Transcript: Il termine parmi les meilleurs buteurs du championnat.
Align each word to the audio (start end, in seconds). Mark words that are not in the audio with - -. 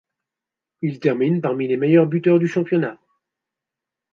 Il 0.81 0.99
termine 0.99 1.41
parmi 1.41 1.67
les 1.67 1.77
meilleurs 1.77 2.07
buteurs 2.07 2.39
du 2.39 2.47
championnat. 2.47 2.97